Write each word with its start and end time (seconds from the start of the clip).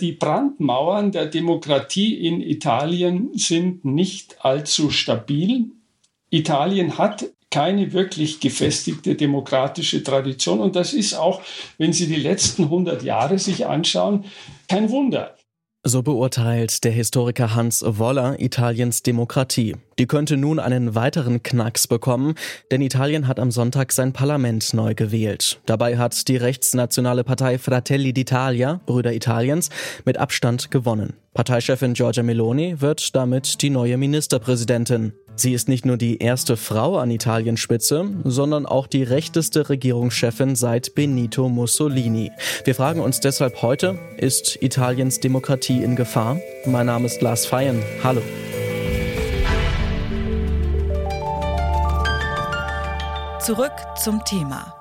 Die 0.00 0.12
Brandmauern 0.12 1.10
der 1.10 1.24
Demokratie 1.24 2.26
in 2.26 2.42
Italien 2.42 3.30
sind 3.32 3.86
nicht 3.86 4.44
allzu 4.44 4.90
stabil. 4.90 5.70
Italien 6.28 6.98
hat 6.98 7.24
keine 7.50 7.94
wirklich 7.94 8.40
gefestigte 8.40 9.14
demokratische 9.14 10.02
Tradition 10.02 10.60
und 10.60 10.76
das 10.76 10.92
ist 10.92 11.14
auch, 11.14 11.40
wenn 11.78 11.94
Sie 11.94 12.06
die 12.06 12.16
letzten 12.16 12.64
100 12.64 13.02
Jahre 13.04 13.38
sich 13.38 13.64
anschauen, 13.64 14.26
kein 14.68 14.90
Wunder. 14.90 15.34
So 15.88 16.02
beurteilt 16.02 16.82
der 16.82 16.90
Historiker 16.90 17.54
Hans 17.54 17.84
Woller 17.86 18.40
Italiens 18.40 19.04
Demokratie. 19.04 19.76
Die 20.00 20.08
könnte 20.08 20.36
nun 20.36 20.58
einen 20.58 20.96
weiteren 20.96 21.44
Knacks 21.44 21.86
bekommen, 21.86 22.34
denn 22.72 22.82
Italien 22.82 23.28
hat 23.28 23.38
am 23.38 23.52
Sonntag 23.52 23.92
sein 23.92 24.12
Parlament 24.12 24.74
neu 24.74 24.96
gewählt. 24.96 25.60
Dabei 25.64 25.96
hat 25.96 26.26
die 26.26 26.38
rechtsnationale 26.38 27.22
Partei 27.22 27.58
Fratelli 27.58 28.10
d'Italia, 28.10 28.80
Brüder 28.84 29.12
Italiens, 29.12 29.70
mit 30.04 30.18
Abstand 30.18 30.72
gewonnen. 30.72 31.12
Parteichefin 31.34 31.94
Giorgia 31.94 32.24
Meloni 32.24 32.80
wird 32.80 33.14
damit 33.14 33.62
die 33.62 33.70
neue 33.70 33.96
Ministerpräsidentin. 33.96 35.12
Sie 35.38 35.52
ist 35.52 35.68
nicht 35.68 35.84
nur 35.84 35.98
die 35.98 36.16
erste 36.16 36.56
Frau 36.56 36.96
an 36.96 37.10
Italiens 37.10 37.60
Spitze, 37.60 38.08
sondern 38.24 38.64
auch 38.64 38.86
die 38.86 39.02
rechteste 39.02 39.68
Regierungschefin 39.68 40.56
seit 40.56 40.94
Benito 40.94 41.50
Mussolini. 41.50 42.32
Wir 42.64 42.74
fragen 42.74 43.00
uns 43.00 43.20
deshalb 43.20 43.60
heute, 43.60 43.98
ist 44.16 44.62
Italiens 44.62 45.20
Demokratie 45.20 45.82
in 45.82 45.94
Gefahr? 45.94 46.38
Mein 46.64 46.86
Name 46.86 47.04
ist 47.04 47.20
Lars 47.20 47.44
Feyen. 47.44 47.82
Hallo. 48.02 48.22
Zurück 53.40 53.72
zum 54.02 54.24
Thema. 54.24 54.72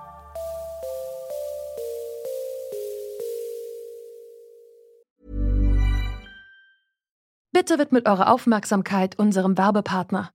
Bitte 7.51 7.77
widmet 7.77 8.07
eure 8.07 8.29
Aufmerksamkeit 8.29 9.17
unserem 9.19 9.57
Werbepartner. 9.57 10.34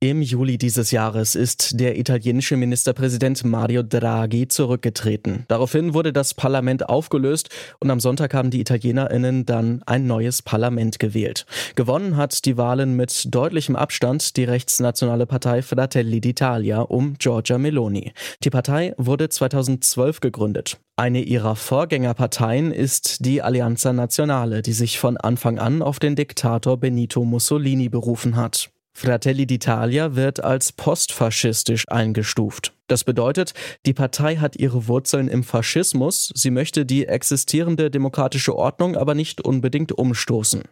Im 0.00 0.22
Juli 0.22 0.58
dieses 0.58 0.92
Jahres 0.92 1.34
ist 1.34 1.80
der 1.80 1.98
italienische 1.98 2.56
Ministerpräsident 2.56 3.44
Mario 3.44 3.82
Draghi 3.82 4.46
zurückgetreten. 4.46 5.44
Daraufhin 5.48 5.92
wurde 5.92 6.12
das 6.12 6.34
Parlament 6.34 6.88
aufgelöst 6.88 7.48
und 7.80 7.90
am 7.90 7.98
Sonntag 7.98 8.32
haben 8.32 8.50
die 8.50 8.60
Italienerinnen 8.60 9.44
dann 9.44 9.82
ein 9.86 10.06
neues 10.06 10.40
Parlament 10.40 11.00
gewählt. 11.00 11.46
Gewonnen 11.74 12.16
hat 12.16 12.44
die 12.44 12.56
Wahlen 12.56 12.94
mit 12.94 13.34
deutlichem 13.34 13.74
Abstand 13.74 14.36
die 14.36 14.44
rechtsnationale 14.44 15.26
Partei 15.26 15.62
Fratelli 15.62 16.18
d'Italia 16.18 16.82
um 16.82 17.14
Giorgia 17.18 17.58
Meloni. 17.58 18.12
Die 18.44 18.50
Partei 18.50 18.94
wurde 18.98 19.28
2012 19.28 20.20
gegründet. 20.20 20.78
Eine 20.94 21.22
ihrer 21.22 21.56
Vorgängerparteien 21.56 22.70
ist 22.70 23.24
die 23.24 23.42
Alleanza 23.42 23.92
Nazionale, 23.92 24.62
die 24.62 24.74
sich 24.74 25.00
von 25.00 25.16
Anfang 25.16 25.58
an 25.58 25.82
auf 25.82 25.98
den 25.98 26.14
Diktator 26.14 26.76
Benito 26.76 27.24
Mussolini 27.24 27.88
berufen 27.88 28.36
hat. 28.36 28.70
Fratelli 28.98 29.44
d'Italia 29.44 30.16
wird 30.16 30.42
als 30.42 30.72
postfaschistisch 30.72 31.84
eingestuft. 31.88 32.72
Das 32.88 33.04
bedeutet, 33.04 33.54
die 33.86 33.92
Partei 33.92 34.38
hat 34.38 34.56
ihre 34.56 34.88
Wurzeln 34.88 35.28
im 35.28 35.44
Faschismus, 35.44 36.32
sie 36.34 36.50
möchte 36.50 36.84
die 36.84 37.06
existierende 37.06 37.92
demokratische 37.92 38.56
Ordnung 38.56 38.96
aber 38.96 39.14
nicht 39.14 39.40
unbedingt 39.40 39.92
umstoßen. 39.92 40.62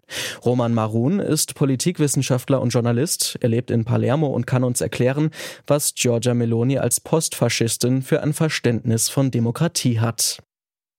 Roman 0.44 0.74
Marun 0.74 1.20
ist 1.20 1.54
Politikwissenschaftler 1.54 2.60
und 2.60 2.70
Journalist, 2.70 3.38
er 3.42 3.50
lebt 3.50 3.70
in 3.70 3.84
Palermo 3.84 4.26
und 4.26 4.44
kann 4.44 4.64
uns 4.64 4.80
erklären, 4.80 5.30
was 5.68 5.94
Giorgia 5.94 6.34
Meloni 6.34 6.78
als 6.78 6.98
Postfaschistin 6.98 8.02
für 8.02 8.24
ein 8.24 8.32
Verständnis 8.32 9.08
von 9.08 9.30
Demokratie 9.30 10.00
hat. 10.00 10.38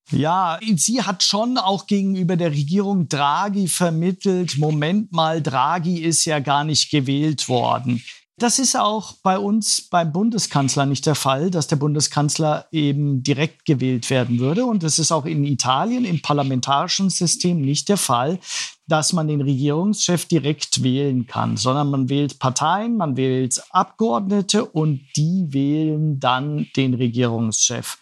Ja, 0.10 0.58
sie 0.76 1.02
hat 1.02 1.22
schon 1.22 1.58
auch 1.58 1.86
gegenüber 1.86 2.38
der 2.38 2.52
Regierung 2.52 3.10
Draghi 3.10 3.68
vermittelt, 3.68 4.58
Moment 4.58 5.12
mal, 5.12 5.42
Draghi 5.42 6.00
ist 6.00 6.24
ja 6.24 6.40
gar 6.40 6.64
nicht 6.64 6.90
gewählt 6.90 7.50
worden. 7.50 8.02
Das 8.40 8.60
ist 8.60 8.78
auch 8.78 9.16
bei 9.24 9.40
uns 9.40 9.82
beim 9.90 10.14
Bundeskanzler 10.14 10.86
nicht 10.86 11.08
der 11.08 11.16
Fall, 11.16 11.50
dass 11.50 11.66
der 11.66 11.78
Bundeskanzler 11.78 12.68
eben 12.72 13.24
direkt 13.24 13.66
gewählt 13.66 14.12
werden 14.12 14.38
würde. 14.38 14.64
Und 14.64 14.84
es 14.84 15.00
ist 15.00 15.12
auch 15.12 15.26
in 15.26 15.44
Italien 15.44 16.06
im 16.06 16.22
parlamentarischen 16.22 17.10
System 17.10 17.62
nicht 17.62 17.90
der 17.90 17.98
Fall, 17.98 18.40
dass 18.86 19.12
man 19.12 19.28
den 19.28 19.42
Regierungschef 19.42 20.26
direkt 20.26 20.84
wählen 20.84 21.26
kann, 21.26 21.58
sondern 21.58 21.90
man 21.90 22.10
wählt 22.10 22.38
Parteien, 22.38 22.96
man 22.96 23.18
wählt 23.18 23.60
Abgeordnete 23.72 24.64
und 24.64 25.02
die 25.16 25.48
wählen 25.50 26.20
dann 26.20 26.68
den 26.76 26.94
Regierungschef. 26.94 27.98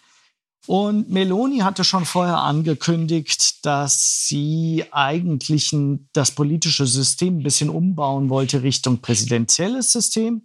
Und 0.66 1.10
Meloni 1.10 1.58
hatte 1.58 1.84
schon 1.84 2.04
vorher 2.04 2.38
angekündigt, 2.38 3.64
dass 3.64 4.26
sie 4.26 4.84
eigentlich 4.90 5.74
das 6.12 6.32
politische 6.32 6.86
System 6.86 7.38
ein 7.38 7.42
bisschen 7.42 7.70
umbauen 7.70 8.28
wollte 8.28 8.62
Richtung 8.62 8.98
präsidentielles 8.98 9.92
System. 9.92 10.42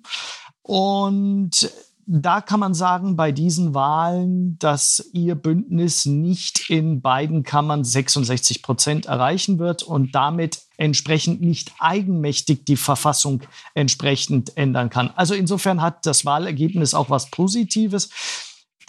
Und 0.61 1.71
da 2.05 2.41
kann 2.41 2.59
man 2.59 2.73
sagen, 2.73 3.15
bei 3.15 3.31
diesen 3.31 3.73
Wahlen, 3.73 4.57
dass 4.59 5.09
ihr 5.13 5.35
Bündnis 5.35 6.05
nicht 6.05 6.69
in 6.69 7.01
beiden 7.01 7.43
Kammern 7.43 7.83
66 7.83 8.61
Prozent 8.61 9.05
erreichen 9.05 9.59
wird 9.59 9.83
und 9.83 10.13
damit 10.13 10.59
entsprechend 10.77 11.41
nicht 11.41 11.71
eigenmächtig 11.79 12.65
die 12.65 12.75
Verfassung 12.75 13.41
entsprechend 13.75 14.57
ändern 14.57 14.89
kann. 14.89 15.11
Also 15.15 15.35
insofern 15.35 15.81
hat 15.81 16.05
das 16.05 16.25
Wahlergebnis 16.25 16.93
auch 16.93 17.09
was 17.09 17.29
Positives 17.29 18.09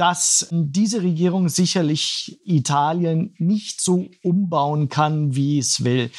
dass 0.02 0.48
diese 0.50 1.00
Regierung 1.04 1.48
sicherlich 1.48 2.40
Italien 2.44 3.36
nicht 3.38 3.80
so 3.80 4.08
umbauen 4.24 4.88
kann, 4.88 5.36
wie 5.36 5.60
es 5.60 5.84
will. 5.84 6.10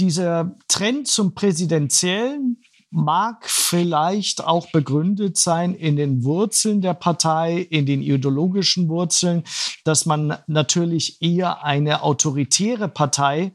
Dieser 0.00 0.56
Trend 0.66 1.06
zum 1.06 1.36
Präsidentiellen 1.36 2.60
mag 2.90 3.48
vielleicht 3.48 4.42
auch 4.42 4.72
begründet 4.72 5.38
sein 5.38 5.76
in 5.76 5.94
den 5.94 6.24
Wurzeln 6.24 6.80
der 6.80 6.94
Partei, 6.94 7.58
in 7.58 7.86
den 7.86 8.02
ideologischen 8.02 8.88
Wurzeln, 8.88 9.44
dass 9.84 10.04
man 10.04 10.36
natürlich 10.48 11.22
eher 11.22 11.62
eine 11.62 12.02
autoritäre 12.02 12.88
Partei 12.88 13.52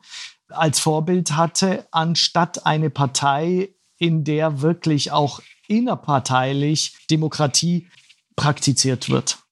als 0.48 0.80
Vorbild 0.80 1.36
hatte, 1.36 1.86
anstatt 1.92 2.66
eine 2.66 2.90
Partei, 2.90 3.76
in 3.98 4.24
der 4.24 4.62
wirklich 4.62 5.12
auch 5.12 5.42
innerparteilich 5.68 6.96
Demokratie 7.10 7.90
praktiziert 8.38 9.10
wird. 9.10 9.43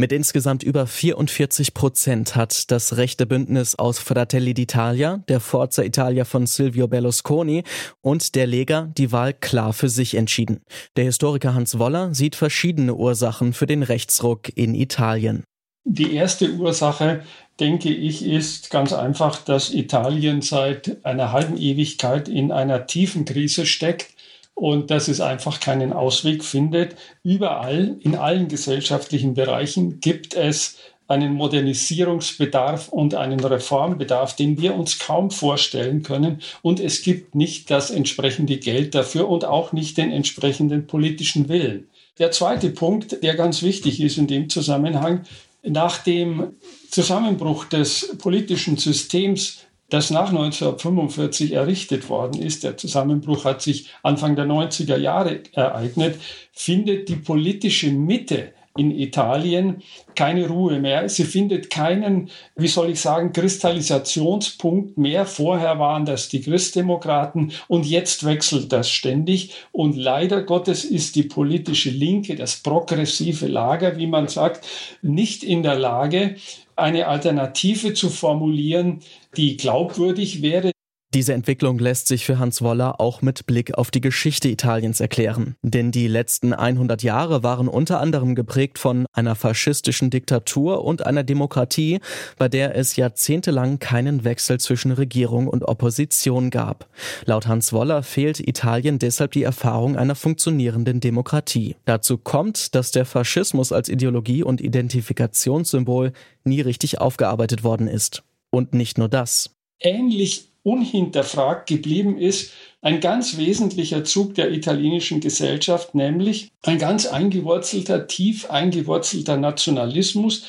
Mit 0.00 0.12
insgesamt 0.12 0.62
über 0.62 0.86
44 0.86 1.74
Prozent 1.74 2.34
hat 2.34 2.70
das 2.70 2.96
rechte 2.96 3.26
Bündnis 3.26 3.74
aus 3.74 3.98
Fratelli 3.98 4.52
d'Italia, 4.52 5.22
der 5.26 5.40
Forza 5.40 5.82
Italia 5.82 6.24
von 6.24 6.46
Silvio 6.46 6.88
Berlusconi 6.88 7.64
und 8.00 8.34
der 8.34 8.46
Lega 8.46 8.90
die 8.96 9.12
Wahl 9.12 9.34
klar 9.34 9.74
für 9.74 9.90
sich 9.90 10.14
entschieden. 10.14 10.62
Der 10.96 11.04
Historiker 11.04 11.54
Hans 11.54 11.78
Woller 11.78 12.14
sieht 12.14 12.34
verschiedene 12.34 12.94
Ursachen 12.94 13.52
für 13.52 13.66
den 13.66 13.82
Rechtsruck 13.82 14.56
in 14.56 14.74
Italien. 14.74 15.44
Die 15.84 16.14
erste 16.14 16.50
Ursache, 16.54 17.22
denke 17.60 17.90
ich, 17.90 18.24
ist 18.24 18.70
ganz 18.70 18.92
einfach, 18.92 19.44
dass 19.44 19.72
Italien 19.72 20.40
seit 20.40 21.04
einer 21.04 21.30
halben 21.30 21.58
Ewigkeit 21.58 22.28
in 22.28 22.52
einer 22.52 22.86
tiefen 22.86 23.24
Krise 23.24 23.66
steckt 23.66 24.14
und 24.54 24.90
dass 24.90 25.08
es 25.08 25.20
einfach 25.20 25.60
keinen 25.60 25.92
Ausweg 25.92 26.44
findet. 26.44 26.96
Überall, 27.22 27.96
in 28.00 28.14
allen 28.14 28.48
gesellschaftlichen 28.48 29.34
Bereichen 29.34 30.00
gibt 30.00 30.34
es 30.34 30.76
einen 31.10 31.34
Modernisierungsbedarf 31.34 32.88
und 32.88 33.16
einen 33.16 33.40
Reformbedarf, 33.40 34.36
den 34.36 34.60
wir 34.60 34.76
uns 34.76 35.00
kaum 35.00 35.32
vorstellen 35.32 36.04
können. 36.04 36.40
Und 36.62 36.78
es 36.78 37.02
gibt 37.02 37.34
nicht 37.34 37.68
das 37.70 37.90
entsprechende 37.90 38.58
Geld 38.58 38.94
dafür 38.94 39.28
und 39.28 39.44
auch 39.44 39.72
nicht 39.72 39.98
den 39.98 40.12
entsprechenden 40.12 40.86
politischen 40.86 41.48
Willen. 41.48 41.88
Der 42.20 42.30
zweite 42.30 42.70
Punkt, 42.70 43.24
der 43.24 43.34
ganz 43.34 43.62
wichtig 43.62 44.00
ist 44.00 44.18
in 44.18 44.28
dem 44.28 44.48
Zusammenhang, 44.48 45.24
nach 45.64 45.98
dem 45.98 46.52
Zusammenbruch 46.90 47.64
des 47.64 48.16
politischen 48.18 48.76
Systems 48.76 49.64
das 49.90 50.10
nach 50.10 50.30
1945 50.30 51.52
errichtet 51.52 52.08
worden 52.08 52.40
ist, 52.40 52.64
der 52.64 52.76
Zusammenbruch 52.76 53.44
hat 53.44 53.60
sich 53.60 53.90
Anfang 54.02 54.36
der 54.36 54.46
90er 54.46 54.96
Jahre 54.96 55.42
ereignet, 55.52 56.18
findet 56.52 57.08
die 57.08 57.16
politische 57.16 57.90
Mitte 57.90 58.52
in 58.80 58.90
Italien 58.98 59.82
keine 60.14 60.48
Ruhe 60.48 60.80
mehr. 60.80 61.08
Sie 61.08 61.24
findet 61.24 61.68
keinen, 61.68 62.30
wie 62.56 62.66
soll 62.66 62.90
ich 62.90 63.00
sagen, 63.00 63.32
Kristallisationspunkt 63.32 64.96
mehr. 64.96 65.26
Vorher 65.26 65.78
waren 65.78 66.06
das 66.06 66.30
die 66.30 66.40
Christdemokraten 66.40 67.52
und 67.68 67.84
jetzt 67.86 68.24
wechselt 68.24 68.72
das 68.72 68.90
ständig. 68.90 69.52
Und 69.70 69.96
leider 69.96 70.42
Gottes 70.42 70.84
ist 70.84 71.14
die 71.14 71.24
politische 71.24 71.90
Linke, 71.90 72.36
das 72.36 72.56
progressive 72.56 73.46
Lager, 73.46 73.98
wie 73.98 74.06
man 74.06 74.28
sagt, 74.28 74.66
nicht 75.02 75.44
in 75.44 75.62
der 75.62 75.76
Lage, 75.76 76.36
eine 76.74 77.06
Alternative 77.06 77.92
zu 77.92 78.08
formulieren, 78.08 79.00
die 79.36 79.58
glaubwürdig 79.58 80.40
wäre. 80.40 80.72
Diese 81.12 81.34
Entwicklung 81.34 81.80
lässt 81.80 82.06
sich 82.06 82.24
für 82.24 82.38
Hans 82.38 82.62
Woller 82.62 83.00
auch 83.00 83.20
mit 83.20 83.44
Blick 83.44 83.74
auf 83.74 83.90
die 83.90 84.00
Geschichte 84.00 84.48
Italiens 84.48 85.00
erklären. 85.00 85.56
Denn 85.60 85.90
die 85.90 86.06
letzten 86.06 86.52
100 86.52 87.02
Jahre 87.02 87.42
waren 87.42 87.66
unter 87.66 87.98
anderem 87.98 88.36
geprägt 88.36 88.78
von 88.78 89.06
einer 89.12 89.34
faschistischen 89.34 90.10
Diktatur 90.10 90.84
und 90.84 91.04
einer 91.04 91.24
Demokratie, 91.24 91.98
bei 92.38 92.48
der 92.48 92.76
es 92.76 92.94
jahrzehntelang 92.94 93.80
keinen 93.80 94.22
Wechsel 94.22 94.60
zwischen 94.60 94.92
Regierung 94.92 95.48
und 95.48 95.64
Opposition 95.64 96.48
gab. 96.50 96.88
Laut 97.24 97.48
Hans 97.48 97.72
Woller 97.72 98.04
fehlt 98.04 98.38
Italien 98.38 99.00
deshalb 99.00 99.32
die 99.32 99.42
Erfahrung 99.42 99.96
einer 99.96 100.14
funktionierenden 100.14 101.00
Demokratie. 101.00 101.74
Dazu 101.86 102.18
kommt, 102.18 102.76
dass 102.76 102.92
der 102.92 103.04
Faschismus 103.04 103.72
als 103.72 103.88
Ideologie 103.88 104.44
und 104.44 104.60
Identifikationssymbol 104.60 106.12
nie 106.44 106.60
richtig 106.60 107.00
aufgearbeitet 107.00 107.64
worden 107.64 107.88
ist. 107.88 108.22
Und 108.50 108.74
nicht 108.74 108.96
nur 108.96 109.08
das. 109.08 109.50
Ähnlich 109.80 110.49
unhinterfragt 110.62 111.68
geblieben 111.68 112.18
ist, 112.18 112.52
ein 112.82 113.00
ganz 113.00 113.36
wesentlicher 113.36 114.04
Zug 114.04 114.34
der 114.34 114.52
italienischen 114.52 115.20
Gesellschaft, 115.20 115.94
nämlich 115.94 116.50
ein 116.62 116.78
ganz 116.78 117.06
eingewurzelter, 117.06 118.06
tief 118.06 118.50
eingewurzelter 118.50 119.36
Nationalismus. 119.36 120.44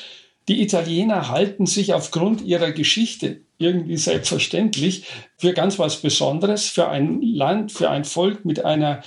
Die 0.48 0.62
Italiener 0.62 1.28
halten 1.28 1.66
sich 1.66 1.94
aufgrund 1.94 2.42
ihrer 2.42 2.72
Geschichte 2.72 3.42
irgendwie 3.58 3.96
selbstverständlich 3.96 5.04
für 5.36 5.52
ganz 5.52 5.78
was 5.78 5.96
Besonderes, 5.96 6.68
für 6.68 6.88
ein 6.88 7.22
Land, 7.22 7.70
für 7.70 7.90
ein 7.90 8.04
Volk 8.04 8.44
mit 8.44 8.64
einer 8.64 9.02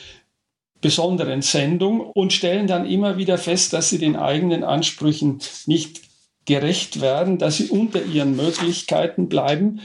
besonderen 0.81 1.41
Sendung 1.41 1.99
und 1.99 2.31
stellen 2.31 2.67
dann 2.67 2.85
immer 2.85 3.17
wieder 3.17 3.37
fest, 3.37 3.73
dass 3.73 3.89
sie 3.89 3.97
den 3.97 4.15
eigenen 4.15 4.63
Ansprüchen 4.63 5.39
nicht 5.65 6.01
gerecht 6.45 7.01
werden, 7.01 7.39
dass 7.39 7.57
sie 7.57 7.69
unter 7.69 8.03
ihren 8.03 8.35
Möglichkeiten 8.35 9.27
bleiben 9.27 9.81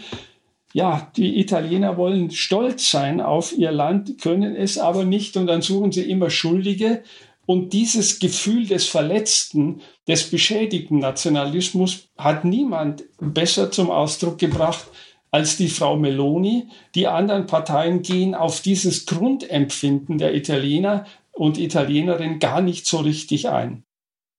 ja, 0.73 1.11
die 1.17 1.41
Italiener 1.41 1.97
wollen 1.97 2.31
stolz 2.31 2.91
sein 2.91 3.21
auf 3.21 3.53
ihr 3.57 3.73
Land, 3.73 4.21
können 4.21 4.55
es 4.55 4.79
aber 4.79 5.05
nicht 5.05 5.37
und 5.37 5.47
dann 5.47 5.63
suchen 5.63 5.93
sie 5.93 6.09
immer 6.09 6.31
Schuldige. 6.31 7.03
Und 7.47 7.73
dieses 7.73 8.21
Gefühl 8.21 8.67
des 8.67 8.87
verletzten, 8.87 9.81
des 10.07 10.31
beschädigten 10.31 11.01
Nationalismus 11.01 12.09
hat 12.17 12.45
niemand 12.45 13.03
besser 13.19 13.73
zum 13.73 13.91
Ausdruck 13.91 14.39
gebracht 14.39 14.87
als 15.33 15.57
die 15.57 15.69
Frau 15.69 15.97
Meloni. 15.97 16.69
Die 16.95 17.09
anderen 17.09 17.47
Parteien 17.47 18.03
gehen 18.03 18.37
auf 18.37 18.61
dieses 18.61 19.07
Grundempfinden 19.07 20.19
der 20.19 20.35
Italiener 20.35 21.07
und 21.33 21.59
Italienerinnen 21.59 22.39
gar 22.39 22.61
nicht 22.61 22.87
so 22.87 22.99
richtig 22.99 23.49
ein. 23.49 23.83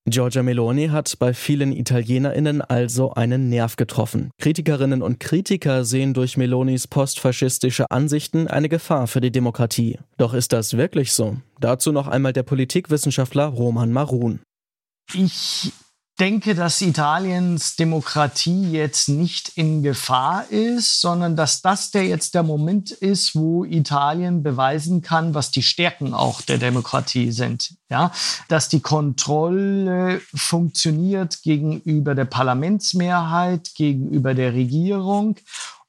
Giorgia 0.09 0.41
Meloni 0.41 0.87
hat 0.87 1.19
bei 1.19 1.31
vielen 1.33 1.71
Italienerinnen 1.71 2.61
also 2.61 3.13
einen 3.13 3.49
Nerv 3.49 3.75
getroffen. 3.75 4.31
Kritikerinnen 4.39 5.03
und 5.03 5.19
Kritiker 5.19 5.85
sehen 5.85 6.15
durch 6.15 6.37
Melonis 6.37 6.87
postfaschistische 6.87 7.85
Ansichten 7.91 8.47
eine 8.47 8.67
Gefahr 8.67 9.05
für 9.05 9.21
die 9.21 9.31
Demokratie. 9.31 9.99
Doch 10.17 10.33
ist 10.33 10.53
das 10.53 10.75
wirklich 10.75 11.13
so? 11.13 11.37
Dazu 11.59 11.91
noch 11.91 12.07
einmal 12.07 12.33
der 12.33 12.41
Politikwissenschaftler 12.41 13.45
Roman 13.45 13.91
Marun. 13.91 14.39
Ich 15.13 15.71
denke, 16.21 16.53
dass 16.53 16.81
Italiens 16.81 17.75
Demokratie 17.77 18.69
jetzt 18.69 19.09
nicht 19.09 19.53
in 19.55 19.81
Gefahr 19.81 20.47
ist, 20.51 21.01
sondern 21.01 21.35
dass 21.35 21.63
das 21.63 21.89
der 21.89 22.05
jetzt 22.05 22.35
der 22.35 22.43
Moment 22.43 22.91
ist, 22.91 23.35
wo 23.35 23.65
Italien 23.65 24.43
beweisen 24.43 25.01
kann, 25.01 25.33
was 25.33 25.49
die 25.49 25.63
Stärken 25.63 26.13
auch 26.13 26.41
der 26.41 26.59
Demokratie 26.59 27.31
sind. 27.31 27.73
Ja, 27.89 28.11
dass 28.49 28.69
die 28.69 28.81
Kontrolle 28.81 30.21
funktioniert 30.35 31.41
gegenüber 31.41 32.13
der 32.13 32.25
Parlamentsmehrheit, 32.25 33.71
gegenüber 33.73 34.35
der 34.35 34.53
Regierung 34.53 35.37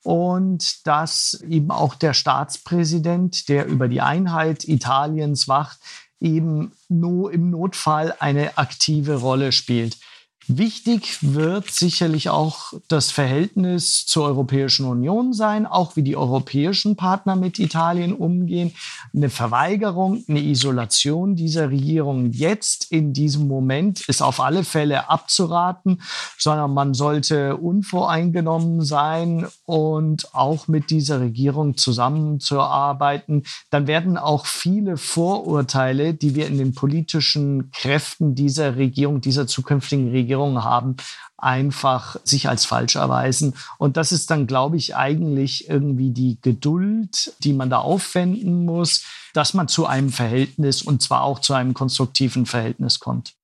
und 0.03 0.87
dass 0.87 1.43
eben 1.47 1.71
auch 1.71 1.95
der 1.95 2.15
Staatspräsident, 2.15 3.51
der 3.51 3.67
über 3.67 3.87
die 3.87 4.01
Einheit 4.01 4.65
Italiens 4.67 5.47
wacht, 5.47 5.79
eben 6.23 6.73
nur 6.89 7.35
im 7.35 7.51
Notfall 7.51 8.15
eine 8.19 8.57
aktive 8.57 9.17
Rolle 9.17 9.53
spielt. 9.53 9.99
Wichtig 10.49 11.19
wird 11.21 11.71
sicherlich 11.71 12.29
auch 12.29 12.73
das 12.89 13.13
Verhältnis 13.13 14.07
zur 14.07 14.25
Europäischen 14.25 14.87
Union 14.87 15.33
sein, 15.33 15.67
auch 15.67 15.95
wie 15.95 16.03
die 16.03 16.17
europäischen 16.17 16.97
Partner 16.97 17.37
mit 17.37 17.61
Italien 17.61 18.13
umgehen. 18.13 18.73
Eine 19.15 19.31
Verweigerung, 19.31 20.25
eine 20.29 20.41
Isolation 20.41 21.37
dieser 21.37 21.71
Regierung 21.71 22.33
jetzt 22.33 22.91
in 22.91 23.13
diesem 23.13 23.47
Moment 23.47 24.09
ist 24.09 24.21
auf 24.21 24.41
alle 24.41 24.65
Fälle 24.65 25.09
abzuraten, 25.09 26.03
sondern 26.37 26.75
man 26.75 26.95
sollte 26.95 27.57
unvoreingenommen 27.57 28.85
sein 28.85 29.47
und 29.65 30.35
auch 30.35 30.67
mit 30.67 30.91
dieser 30.91 31.21
Regierung 31.21 31.77
zusammenzuarbeiten. 31.77 33.45
Dann 33.71 33.87
werden 33.87 34.19
auch 34.19 34.47
viele 34.47 34.97
Vorurteile, 34.97 36.15
die 36.15 36.35
wir 36.35 36.49
in 36.49 36.59
den 36.59 36.75
politischen 36.75 37.71
Kräften 37.71 38.35
dieser 38.35 38.75
Regierung, 38.75 39.21
dieser 39.21 39.47
zukünftigen 39.47 40.11
Regierung 40.11 40.32
Regierungen 40.33 40.65
haben, 40.65 40.97
einfach 41.37 42.17
sich 42.25 42.49
als 42.49 42.65
falsch 42.65 42.97
erweisen. 42.97 43.55
Und 43.79 43.97
das 43.97 44.13
ist 44.13 44.31
dann, 44.31 44.47
glaube 44.47 44.77
ich, 44.77 44.97
eigentlich 44.97 45.69
irgendwie 45.69 46.11
die 46.11 46.39
Geduld, 46.41 47.35
die 47.41 47.53
man 47.53 47.69
da 47.69 47.79
aufwenden 47.79 48.65
muss, 48.65 49.05
dass 49.35 49.55
man 49.55 49.69
zu 49.69 49.87
einem 49.87 50.11
Verhältnis 50.11 50.83
und 50.83 51.03
zwar 51.03 51.23
auch 51.23 51.41
zu 51.41 51.53
einem 51.53 51.75
konstruktiven 51.75 52.47
Verhältnis 52.47 53.01
kommt. 53.01 53.35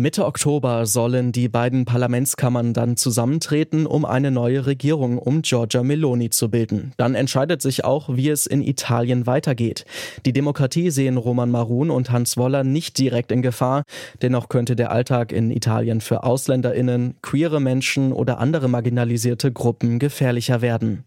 Mitte 0.00 0.26
Oktober 0.26 0.86
sollen 0.86 1.32
die 1.32 1.48
beiden 1.48 1.84
Parlamentskammern 1.84 2.72
dann 2.74 2.96
zusammentreten, 2.96 3.86
um 3.86 4.04
eine 4.04 4.30
neue 4.30 4.66
Regierung 4.66 5.18
um 5.18 5.42
Giorgia 5.42 5.82
Meloni 5.82 6.30
zu 6.30 6.50
bilden. 6.50 6.92
Dann 6.96 7.14
entscheidet 7.14 7.62
sich 7.62 7.84
auch, 7.84 8.08
wie 8.08 8.28
es 8.28 8.46
in 8.46 8.62
Italien 8.62 9.26
weitergeht. 9.26 9.84
Die 10.24 10.32
Demokratie 10.32 10.90
sehen 10.90 11.16
Roman 11.16 11.50
Marun 11.50 11.90
und 11.90 12.10
Hans 12.10 12.36
Woller 12.36 12.64
nicht 12.64 12.98
direkt 12.98 13.32
in 13.32 13.42
Gefahr. 13.42 13.84
Dennoch 14.22 14.48
könnte 14.48 14.76
der 14.76 14.90
Alltag 14.92 15.32
in 15.32 15.50
Italien 15.50 16.00
für 16.00 16.24
Ausländerinnen, 16.24 17.16
queere 17.22 17.60
Menschen 17.60 18.12
oder 18.12 18.38
andere 18.38 18.68
marginalisierte 18.68 19.52
Gruppen 19.52 19.98
gefährlicher 19.98 20.62
werden. 20.62 21.04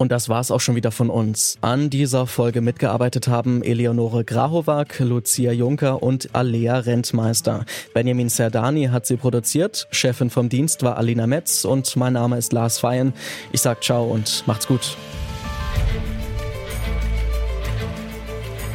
Und 0.00 0.10
das 0.10 0.30
war's 0.30 0.50
auch 0.50 0.60
schon 0.60 0.76
wieder 0.76 0.92
von 0.92 1.10
uns. 1.10 1.58
An 1.60 1.90
dieser 1.90 2.26
Folge 2.26 2.62
mitgearbeitet 2.62 3.28
haben 3.28 3.62
Eleonore 3.62 4.24
Grahovac, 4.24 4.98
Lucia 5.00 5.52
Juncker 5.52 6.02
und 6.02 6.30
Alea 6.34 6.78
Rentmeister. 6.78 7.66
Benjamin 7.92 8.30
Serdani 8.30 8.86
hat 8.86 9.04
sie 9.04 9.18
produziert, 9.18 9.88
Chefin 9.90 10.30
vom 10.30 10.48
Dienst 10.48 10.82
war 10.82 10.96
Alina 10.96 11.26
Metz 11.26 11.66
und 11.66 11.96
mein 11.96 12.14
Name 12.14 12.38
ist 12.38 12.54
Lars 12.54 12.78
Feyen. 12.78 13.12
Ich 13.52 13.60
sag 13.60 13.84
ciao 13.84 14.04
und 14.06 14.42
macht's 14.46 14.66
gut. 14.66 14.96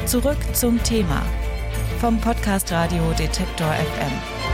Zurück 0.05 0.38
zum 0.53 0.82
Thema 0.84 1.24
vom 2.00 2.22
Podcast 2.22 2.72
Radio 2.72 3.01
Detektor 3.17 3.74
FM. 3.74 4.44